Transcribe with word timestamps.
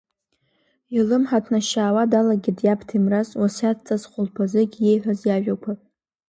Илымҳа 0.97 1.43
ҭнашьаауа 1.45 2.03
далагеит 2.11 2.57
иаб 2.65 2.81
Ҭемраз 2.87 3.29
уасиаҭҵас 3.39 4.03
хәылԥазык 4.11 4.71
иеиҳәаз 4.77 5.21
иажәақәа… 5.27 5.71